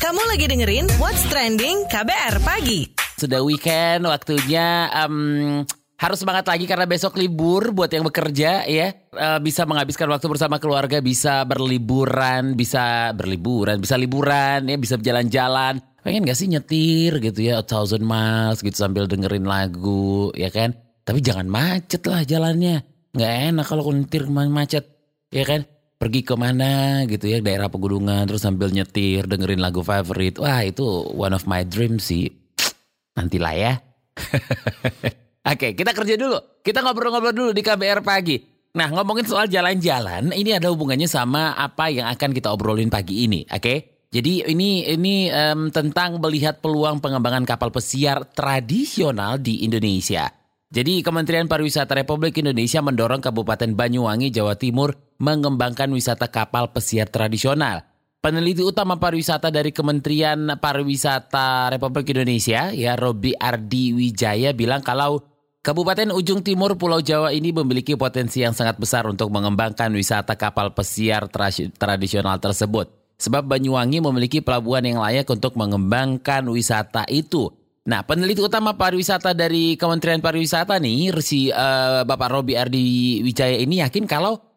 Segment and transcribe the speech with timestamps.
[0.00, 2.88] Kamu lagi dengerin What's Trending KBR Pagi.
[3.20, 5.60] Sudah weekend, waktunya em,
[6.00, 8.88] harus semangat lagi karena besok libur buat yang bekerja ya.
[8.96, 15.84] Eh, bisa menghabiskan waktu bersama keluarga, bisa berliburan, bisa berliburan, bisa liburan ya, bisa jalan-jalan.
[16.00, 20.72] Pengen gak sih nyetir gitu ya, a thousand miles gitu sambil dengerin lagu ya kan.
[21.04, 22.88] Tapi jangan macet lah jalannya.
[23.12, 24.96] Nggak enak kalau nyetir macet
[25.28, 25.68] ya kan.
[26.00, 30.40] Pergi ke mana gitu ya, daerah pegunungan terus sambil nyetir dengerin lagu favorit.
[30.40, 30.80] Wah itu
[31.12, 32.32] one of my dreams sih.
[33.20, 33.72] Nantilah ya.
[35.52, 36.40] Oke, kita kerja dulu.
[36.64, 38.40] Kita ngobrol-ngobrol dulu di KBR pagi.
[38.80, 43.42] Nah, ngomongin soal jalan-jalan, ini ada hubungannya sama apa yang akan kita obrolin pagi ini,
[43.50, 44.06] oke?
[44.08, 50.39] Jadi ini ini em, tentang melihat peluang pengembangan kapal pesiar tradisional di Indonesia.
[50.70, 57.82] Jadi Kementerian Pariwisata Republik Indonesia mendorong Kabupaten Banyuwangi, Jawa Timur mengembangkan wisata kapal pesiar tradisional.
[58.22, 65.26] Peneliti utama pariwisata dari Kementerian Pariwisata Republik Indonesia, ya Robi Ardi Wijaya bilang kalau
[65.58, 70.70] Kabupaten Ujung Timur Pulau Jawa ini memiliki potensi yang sangat besar untuk mengembangkan wisata kapal
[70.70, 72.94] pesiar tra- tradisional tersebut.
[73.18, 77.50] Sebab Banyuwangi memiliki pelabuhan yang layak untuk mengembangkan wisata itu.
[77.80, 83.80] Nah, peneliti utama pariwisata dari Kementerian Pariwisata nih, si eh, Bapak Robi Ardi Wijaya ini
[83.80, 84.50] yakin kalau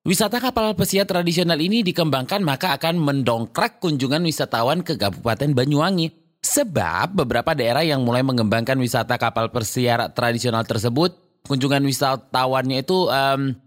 [0.00, 6.08] Wisata kapal pesiar tradisional ini dikembangkan maka akan mendongkrak kunjungan wisatawan ke Kabupaten Banyuwangi.
[6.40, 13.60] Sebab beberapa daerah yang mulai mengembangkan wisata kapal pesiar tradisional tersebut, kunjungan wisatawannya itu em,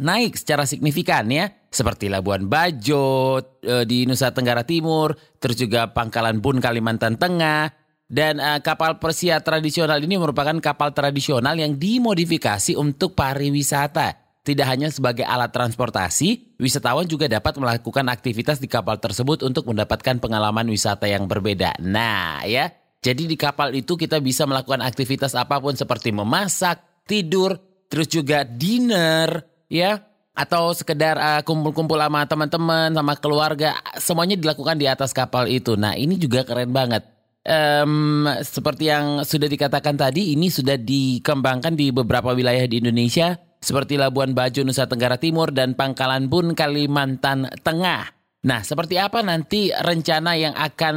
[0.00, 1.52] naik secara signifikan ya.
[1.68, 7.83] Seperti Labuan Bajo eh, di Nusa Tenggara Timur, terus juga Pangkalan Bun Kalimantan Tengah.
[8.04, 14.24] Dan eh, kapal pesiar tradisional ini merupakan kapal tradisional yang dimodifikasi untuk pariwisata.
[14.44, 20.20] Tidak hanya sebagai alat transportasi, wisatawan juga dapat melakukan aktivitas di kapal tersebut untuk mendapatkan
[20.20, 21.80] pengalaman wisata yang berbeda.
[21.80, 22.68] Nah, ya.
[23.00, 27.56] Jadi di kapal itu kita bisa melakukan aktivitas apa pun seperti memasak, tidur,
[27.88, 30.04] terus juga dinner, ya.
[30.36, 33.80] Atau sekedar uh, kumpul-kumpul sama teman-teman, sama keluarga.
[33.96, 35.72] Semuanya dilakukan di atas kapal itu.
[35.72, 37.13] Nah, ini juga keren banget.
[37.44, 44.00] Em, seperti yang sudah dikatakan tadi, ini sudah dikembangkan di beberapa wilayah di Indonesia seperti
[44.00, 48.12] Labuan Bajo, Nusa Tenggara Timur, dan Pangkalan Bun, Kalimantan Tengah.
[48.44, 50.96] Nah, seperti apa nanti rencana yang akan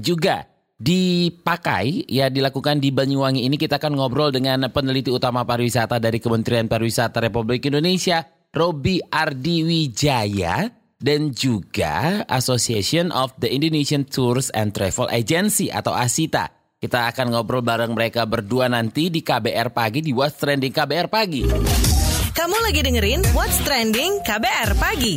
[0.00, 0.44] juga
[0.76, 6.68] dipakai, ya dilakukan di Banyuwangi ini, kita akan ngobrol dengan peneliti utama pariwisata dari Kementerian
[6.68, 15.06] Pariwisata Republik Indonesia, Robi Ardi Wijaya, dan juga Association of the Indonesian Tours and Travel
[15.14, 16.50] Agency atau ASITA.
[16.78, 21.42] Kita akan ngobrol bareng mereka berdua nanti di KBR Pagi, di What's Trending KBR Pagi.
[22.34, 25.16] Kamu lagi dengerin What's Trending KBR Pagi.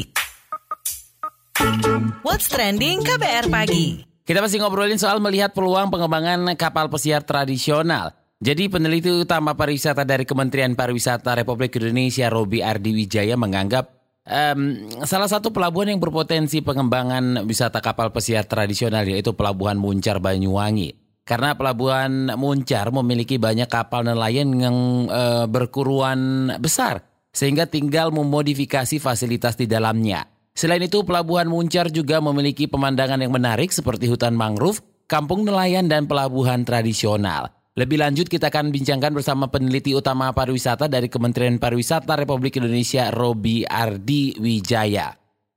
[2.26, 4.02] What's Trending KBR Pagi.
[4.26, 8.18] Kita masih ngobrolin soal melihat peluang pengembangan kapal pesiar tradisional.
[8.42, 15.30] Jadi peneliti utama pariwisata dari Kementerian Pariwisata Republik Indonesia, Robi Ardi Wijaya menganggap em, salah
[15.30, 20.98] satu pelabuhan yang berpotensi pengembangan wisata kapal pesiar tradisional yaitu Pelabuhan Muncar Banyuwangi.
[21.22, 24.78] Karena Pelabuhan Muncar memiliki banyak kapal nelayan yang
[25.08, 30.28] eh, berkuruan besar sehingga tinggal memodifikasi fasilitas di dalamnya.
[30.52, 36.12] Selain itu, Pelabuhan Muncar juga memiliki pemandangan yang menarik seperti hutan mangrove, kampung nelayan, dan
[36.12, 37.48] pelabuhan tradisional.
[37.82, 43.66] Lebih lanjut kita akan bincangkan bersama peneliti utama pariwisata dari Kementerian Pariwisata Republik Indonesia, Robi
[43.66, 45.10] Ardi Wijaya.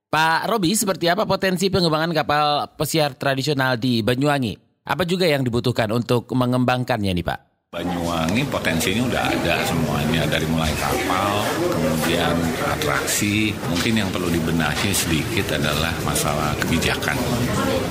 [0.08, 4.56] Pak Robi, seperti apa potensi pengembangan kapal pesiar tradisional di Banyuwangi?
[4.88, 7.53] Apa juga yang dibutuhkan untuk mengembangkannya nih Pak?
[7.74, 12.38] Banyuwangi potensinya udah ada semuanya dari mulai kapal, kemudian
[12.70, 13.50] atraksi.
[13.66, 17.18] Mungkin yang perlu dibenahi sedikit adalah masalah kebijakan,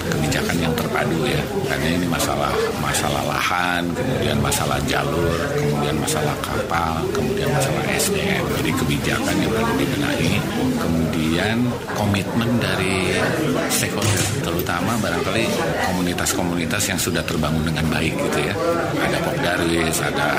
[0.07, 1.43] kebijakan yang terpadu ya.
[1.67, 8.39] Karena ini masalah masalah lahan, kemudian masalah jalur, kemudian masalah kapal, kemudian masalah SDM.
[8.63, 10.33] Jadi kebijakan yang perlu dibenahi,
[10.79, 11.57] kemudian
[11.91, 13.19] komitmen dari
[13.67, 15.43] stakeholder, terutama barangkali
[15.91, 18.55] komunitas-komunitas yang sudah terbangun dengan baik gitu ya.
[18.95, 19.19] Ada
[19.73, 20.29] Pokdaris, ada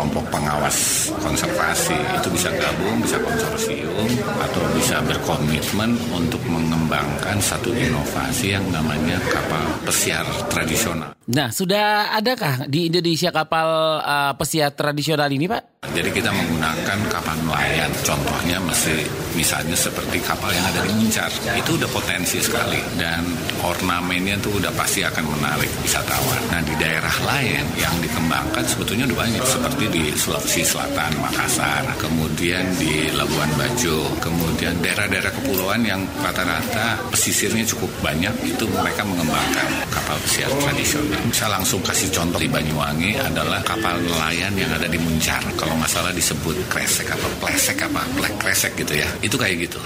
[0.00, 4.08] kelompok pengawas konservasi, itu bisa gabung, bisa konsorsium,
[4.40, 11.12] atau bisa berkomitmen untuk mengembangkan satu inovasi yang namanya kapal pesiar tradisional.
[11.28, 15.84] Nah, sudah adakah di Indonesia kapal uh, pesiar tradisional ini, Pak?
[15.90, 17.88] Jadi kita menggunakan kapal nelayan.
[18.04, 19.00] Contohnya masih
[19.32, 21.32] misalnya seperti kapal yang ada di Muncar.
[21.56, 23.24] Itu udah potensi sekali dan
[23.64, 26.42] ornamennya tuh udah pasti akan menarik wisatawan.
[26.52, 32.62] Nah, di daerah lain yang dikembangkan sebetulnya udah banyak seperti di Sulawesi Selatan, Makassar, kemudian
[32.78, 40.16] di Labuan Bajo, kemudian daerah-daerah kepulauan yang rata-rata pesisirnya cukup banyak itu mereka mengembangkan kapal
[40.22, 41.20] pesiar tradisional.
[41.34, 45.42] Saya langsung kasih contoh di Banyuwangi adalah kapal nelayan yang ada di Muncar.
[45.58, 49.08] Kalau nggak salah disebut kresek atau plesek apa, plek kresek gitu ya.
[49.20, 49.80] Itu kayak gitu.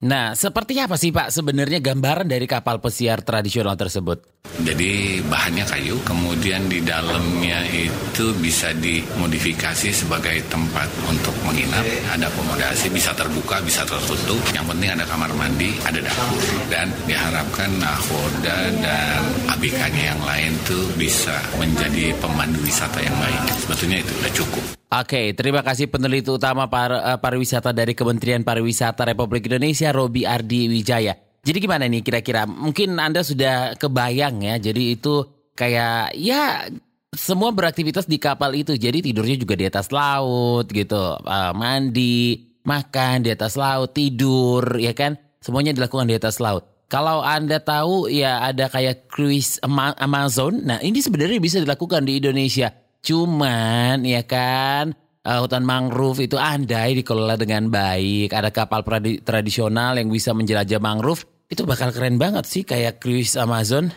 [0.00, 4.40] Nah, seperti apa sih Pak sebenarnya gambaran dari kapal pesiar tradisional tersebut?
[4.64, 11.84] Jadi bahannya kayu, kemudian di dalamnya itu bisa dimodifikasi sebagai tempat untuk menginap,
[12.16, 14.40] ada akomodasi, bisa terbuka, bisa tertutup.
[14.56, 19.20] Yang penting ada kamar mandi, ada dapur, dan diharapkan nahoda dan
[19.52, 23.40] ABK-nya yang lain tuh bisa menjadi pemandu wisata yang baik.
[23.68, 24.64] Sebetulnya itu sudah cukup.
[24.90, 30.70] Oke, terima kasih peneliti utama par, uh, pariwisata dari Kementerian Pariwisata Republik Indonesia, Robi Ardi
[30.70, 31.14] Wijaya.
[31.40, 32.44] Jadi gimana nih kira-kira?
[32.44, 35.24] Mungkin Anda sudah kebayang ya, jadi itu
[35.56, 36.68] kayak ya
[37.16, 38.76] semua beraktivitas di kapal itu.
[38.76, 44.92] Jadi tidurnya juga di atas laut gitu, uh, mandi, makan di atas laut, tidur, ya
[44.92, 45.16] kan?
[45.40, 46.68] Semuanya dilakukan di atas laut.
[46.92, 50.66] Kalau Anda tahu ya ada kayak cruise Amazon.
[50.66, 54.92] Nah, ini sebenarnya bisa dilakukan di Indonesia Cuman ya kan
[55.24, 58.84] uh, hutan mangrove itu andai dikelola dengan baik, ada kapal
[59.20, 63.92] tradisional yang bisa menjelajah mangrove, itu bakal keren banget sih kayak cruise Amazon.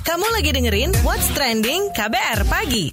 [0.00, 2.86] Kamu lagi dengerin What's Trending KBR Pagi.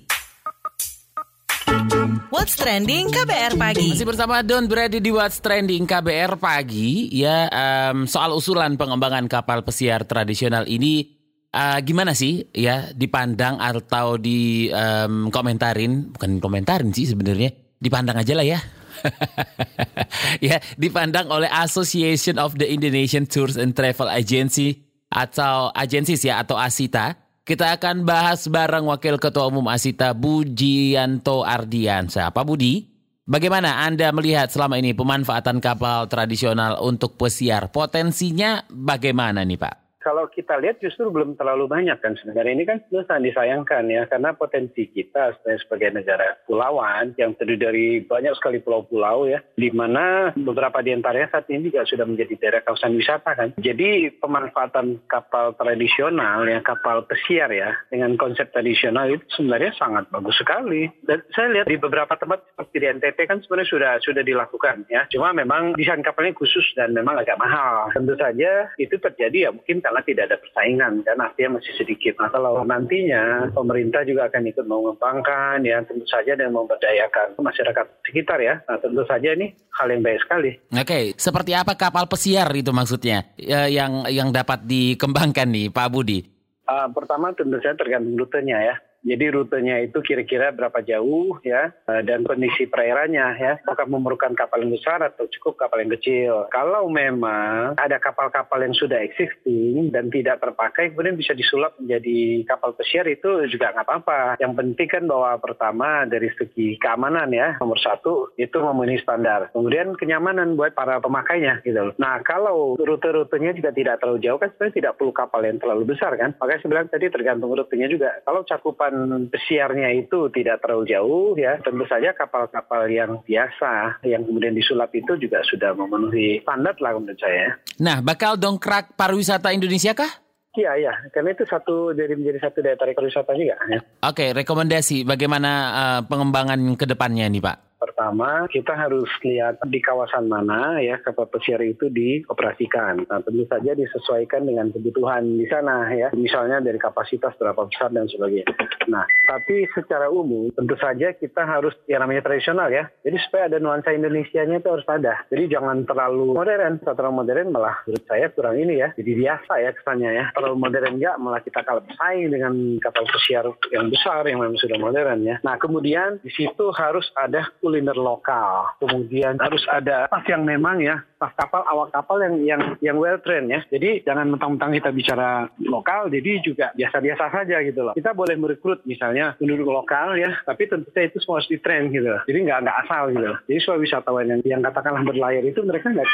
[2.28, 3.92] What's Trending KBR Pagi.
[3.96, 7.12] Masih bersama Don Brady di What's Trending KBR Pagi.
[7.12, 11.17] Ya, um, soal usulan pengembangan kapal pesiar tradisional ini
[11.58, 17.50] uh, gimana sih ya dipandang atau di um, komentarin bukan komentarin sih sebenarnya
[17.82, 18.60] dipandang aja lah ya
[20.54, 26.60] ya dipandang oleh Association of the Indonesian Tours and Travel Agency atau agencies ya atau
[26.60, 27.16] ASITA
[27.48, 32.28] kita akan bahas bareng Wakil Ketua Umum Asita Bujianto Ardiansa.
[32.28, 32.84] Pak Budi,
[33.24, 37.72] bagaimana Anda melihat selama ini pemanfaatan kapal tradisional untuk pesiar?
[37.72, 39.87] Potensinya bagaimana nih Pak?
[40.08, 42.56] Kalau kita lihat justru belum terlalu banyak kan sebenarnya.
[42.56, 47.88] Ini kan sudah sangat disayangkan ya karena potensi kita sebagai negara pulauan yang terdiri dari
[48.00, 52.62] banyak sekali pulau-pulau ya di mana beberapa di antaranya saat ini juga sudah menjadi daerah
[52.64, 53.52] kawasan wisata kan.
[53.60, 60.40] Jadi pemanfaatan kapal tradisional ya kapal pesiar ya dengan konsep tradisional itu sebenarnya sangat bagus
[60.40, 60.88] sekali.
[61.04, 65.04] Dan saya lihat di beberapa tempat seperti di NTT kan sebenarnya sudah sudah dilakukan ya.
[65.12, 67.92] Cuma memang desain kapalnya khusus dan memang agak mahal.
[67.92, 72.14] Tentu saja itu terjadi ya mungkin karena karena tidak ada persaingan dan artinya masih sedikit.
[72.22, 78.38] Nah kalau nantinya pemerintah juga akan ikut mengembangkan ya tentu saja dan memberdayakan masyarakat sekitar
[78.38, 78.62] ya.
[78.70, 80.52] Nah tentu saja ini hal yang baik sekali.
[80.70, 86.22] Oke, seperti apa kapal pesiar itu maksudnya ya, yang yang dapat dikembangkan nih Pak Budi?
[86.70, 88.76] Uh, pertama tentu saja tergantung rutenya ya.
[89.08, 93.54] Jadi rutenya itu kira-kira berapa jauh ya eh, dan kondisi perairannya ya.
[93.64, 96.52] Apakah memerlukan kapal yang besar atau cukup kapal yang kecil.
[96.52, 102.76] Kalau memang ada kapal-kapal yang sudah existing dan tidak terpakai kemudian bisa disulap menjadi kapal
[102.76, 104.20] pesiar itu juga nggak apa-apa.
[104.44, 109.56] Yang penting kan bahwa pertama dari segi keamanan ya nomor satu itu memenuhi standar.
[109.56, 111.96] Kemudian kenyamanan buat para pemakainya gitu.
[111.96, 116.12] Nah kalau rute-rutenya juga tidak terlalu jauh kan sebenarnya tidak perlu kapal yang terlalu besar
[116.20, 116.36] kan.
[116.36, 118.20] Makanya saya tadi tergantung rutenya juga.
[118.26, 118.97] Kalau cakupan
[119.30, 125.18] pesiarnya itu tidak terlalu jauh ya tentu saja kapal-kapal yang biasa yang kemudian disulap itu
[125.20, 127.58] juga sudah memenuhi standar lah menurut saya.
[127.82, 130.10] Nah bakal dongkrak pariwisata Indonesia kah?
[130.58, 130.94] Iya, iya.
[131.14, 133.62] Karena itu satu dari menjadi satu daya tarik pariwisata juga.
[133.70, 133.80] Ya.
[134.10, 137.67] Oke, rekomendasi bagaimana uh, pengembangan ke depannya nih Pak?
[137.78, 143.06] Pertama, kita harus lihat di kawasan mana ya kapal pesiar itu dioperasikan.
[143.06, 146.10] Nah, tentu saja disesuaikan dengan kebutuhan di sana ya.
[146.18, 148.50] Misalnya dari kapasitas berapa besar dan sebagainya.
[148.90, 152.90] Nah, tapi secara umum tentu saja kita harus yang namanya tradisional ya.
[153.06, 155.14] Jadi supaya ada nuansa Indonesia-nya itu harus ada.
[155.30, 156.82] Jadi jangan terlalu modern.
[156.82, 158.90] Terlalu modern malah menurut saya kurang ini ya.
[158.98, 160.26] Jadi biasa ya kesannya ya.
[160.34, 164.78] Terlalu modern enggak malah kita kalah bersaing dengan kapal pesiar yang besar yang memang sudah
[164.82, 165.38] modern ya.
[165.46, 168.72] Nah, kemudian di situ harus ada kuliner lokal.
[168.80, 173.18] Kemudian harus ada pas yang memang ya staf kapal, awak kapal yang yang yang well
[173.18, 173.66] trained ya.
[173.74, 177.94] Jadi jangan mentang-mentang kita bicara lokal, jadi juga biasa-biasa saja gitu loh.
[177.98, 181.90] Kita boleh merekrut misalnya penduduk lokal ya, tapi tentu saja itu semua harus di train
[181.90, 182.22] gitu loh.
[182.30, 183.38] Jadi nggak nggak asal gitu loh.
[183.50, 186.10] Jadi semua wisatawan yang yang katakanlah berlayar itu mereka nggak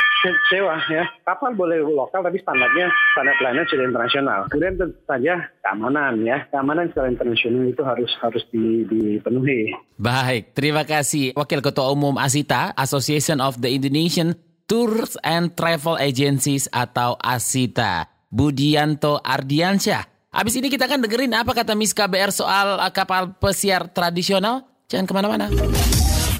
[0.47, 1.03] sewa ya.
[1.27, 4.39] Kapal boleh lokal tapi standarnya standar pelayanan sudah internasional.
[4.47, 9.75] Kemudian tentu saja keamanan ya, keamanan secara internasional itu harus harus dipenuhi.
[9.99, 16.71] Baik, terima kasih Wakil Ketua Umum ASITA, Association of the Indonesian Tours and Travel Agencies
[16.71, 20.31] atau ASITA, Budianto Ardiansyah.
[20.33, 24.65] Abis ini kita akan dengerin apa kata Miss KBR soal kapal pesiar tradisional.
[24.89, 25.45] Jangan ke mana-mana.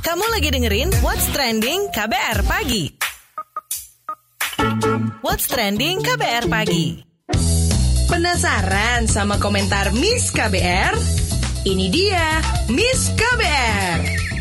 [0.01, 2.84] Kamu lagi dengerin What's Trending KBR Pagi.
[5.22, 7.06] What's Trending KBR Pagi.
[8.10, 10.96] Penasaran sama komentar Miss KBR?
[11.63, 12.42] Ini dia
[12.74, 14.33] Miss KBR.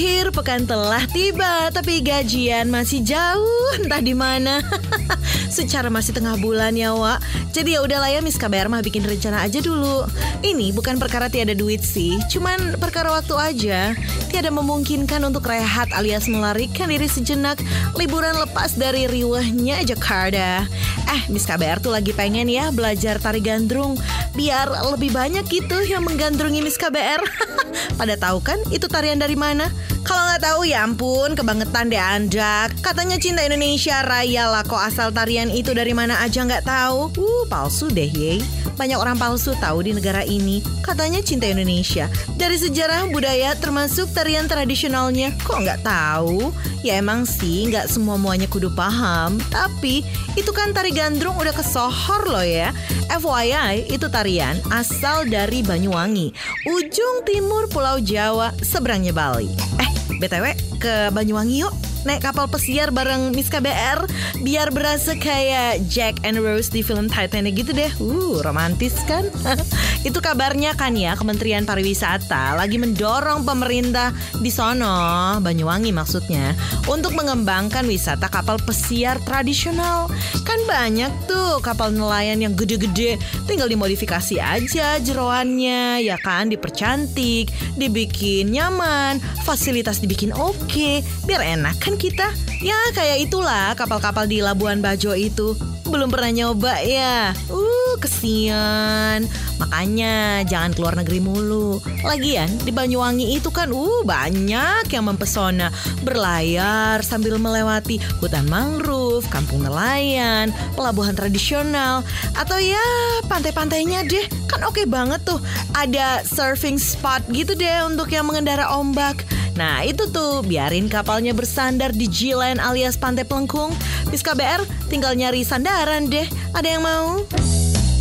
[0.00, 4.64] Akhir pekan telah tiba, tapi gajian masih jauh, entah di mana.
[5.52, 7.20] Secara masih tengah bulan ya, Wak.
[7.52, 10.08] Jadi ya udahlah ya Miss KBR mah bikin rencana aja dulu.
[10.40, 13.92] Ini bukan perkara tiada duit sih, cuman perkara waktu aja.
[14.32, 17.60] Tiada memungkinkan untuk rehat alias melarikan diri sejenak
[17.92, 20.64] liburan lepas dari riwahnya Jakarta.
[21.12, 24.00] Eh, Miss KBR tuh lagi pengen ya belajar tari gandrung
[24.32, 27.20] biar lebih banyak gitu yang menggandrungi Miss KBR.
[28.00, 29.68] Pada tahu kan itu tarian dari mana?
[30.10, 32.66] Kalau nggak tahu ya ampun, kebangetan deh Anda.
[32.82, 37.14] Katanya cinta Indonesia Raya lah kok asal tarian itu dari mana aja nggak tahu.
[37.14, 38.42] Uh, palsu deh ye.
[38.74, 40.66] Banyak orang palsu tahu di negara ini.
[40.82, 42.10] Katanya cinta Indonesia.
[42.34, 45.30] Dari sejarah budaya termasuk tarian tradisionalnya.
[45.46, 46.50] Kok nggak tahu?
[46.82, 49.38] Ya emang sih nggak semua muanya kudu paham.
[49.54, 50.02] Tapi
[50.34, 52.74] itu kan tari gandrung udah kesohor loh ya.
[53.14, 56.34] FYI itu tarian asal dari Banyuwangi.
[56.66, 59.52] Ujung timur Pulau Jawa, seberangnya Bali.
[59.76, 60.46] Eh, BTW
[60.76, 61.72] ke Banyuwangi yuk
[62.04, 64.08] naik kapal pesiar bareng Miss KBR
[64.40, 67.92] biar berasa kayak Jack and Rose di film Titanic gitu deh.
[68.00, 69.28] Uh, romantis kan?
[70.08, 76.56] Itu kabarnya kan ya Kementerian Pariwisata lagi mendorong pemerintah di sono, Banyuwangi maksudnya,
[76.88, 80.08] untuk mengembangkan wisata kapal pesiar tradisional.
[80.48, 88.48] Kan banyak tuh kapal nelayan yang gede-gede, tinggal dimodifikasi aja jeroannya, ya kan dipercantik, dibikin
[88.48, 92.28] nyaman, fasilitas dibikin oke, biar enak kan kita.
[92.62, 95.58] Ya kayak itulah kapal-kapal di Labuan Bajo itu.
[95.90, 97.34] Belum pernah nyoba ya.
[97.50, 99.26] Uh, kesian.
[99.58, 101.82] Makanya jangan keluar negeri mulu.
[102.06, 105.74] Lagian di Banyuwangi itu kan uh banyak yang mempesona.
[106.06, 112.06] Berlayar sambil melewati hutan mangrove, kampung nelayan, pelabuhan tradisional,
[112.38, 112.86] atau ya
[113.26, 114.30] pantai-pantainya deh.
[114.46, 115.42] Kan oke banget tuh.
[115.74, 119.26] Ada surfing spot gitu deh untuk yang mengendara ombak.
[119.58, 123.74] Nah itu tuh biarin kapalnya bersandar di G-Land alias Pantai Pelengkung.
[124.10, 126.26] Bis KBR tinggal nyari sandaran deh.
[126.54, 127.22] Ada yang mau?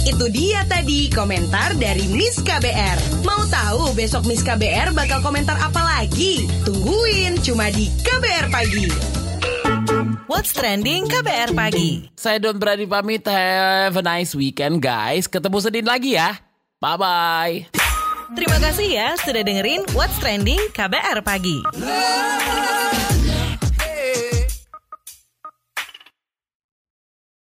[0.07, 3.21] Itu dia tadi komentar dari Miss KBR.
[3.27, 6.47] Mau tahu besok Miss KBR bakal komentar apa lagi?
[6.65, 8.87] Tungguin cuma di KBR Pagi.
[10.29, 12.09] What's Trending KBR Pagi.
[12.15, 13.27] Saya Don Brady pamit.
[13.27, 15.27] Have a nice weekend guys.
[15.27, 16.37] Ketemu Senin lagi ya.
[16.79, 17.88] Bye-bye.
[18.29, 21.65] Terima kasih ya sudah dengerin What's Trending KBR Pagi.